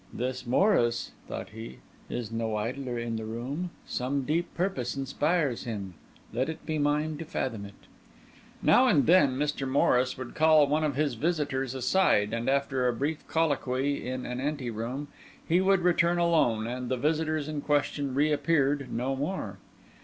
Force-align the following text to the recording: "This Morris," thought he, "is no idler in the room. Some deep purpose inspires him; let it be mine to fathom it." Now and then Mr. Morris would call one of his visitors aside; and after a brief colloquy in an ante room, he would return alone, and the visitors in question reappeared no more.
"This 0.11 0.47
Morris," 0.47 1.11
thought 1.27 1.49
he, 1.49 1.77
"is 2.09 2.31
no 2.31 2.55
idler 2.55 2.97
in 2.97 3.17
the 3.17 3.23
room. 3.23 3.69
Some 3.85 4.23
deep 4.23 4.51
purpose 4.55 4.97
inspires 4.97 5.65
him; 5.65 5.93
let 6.33 6.49
it 6.49 6.65
be 6.65 6.79
mine 6.79 7.19
to 7.19 7.25
fathom 7.25 7.65
it." 7.65 7.75
Now 8.63 8.87
and 8.87 9.05
then 9.05 9.37
Mr. 9.37 9.69
Morris 9.69 10.17
would 10.17 10.33
call 10.33 10.65
one 10.65 10.83
of 10.83 10.95
his 10.95 11.13
visitors 11.13 11.75
aside; 11.75 12.33
and 12.33 12.49
after 12.49 12.87
a 12.87 12.93
brief 12.93 13.27
colloquy 13.27 14.03
in 14.07 14.25
an 14.25 14.39
ante 14.41 14.71
room, 14.71 15.07
he 15.47 15.61
would 15.61 15.81
return 15.81 16.17
alone, 16.17 16.65
and 16.65 16.89
the 16.89 16.97
visitors 16.97 17.47
in 17.47 17.61
question 17.61 18.15
reappeared 18.15 18.91
no 18.91 19.15
more. 19.15 19.59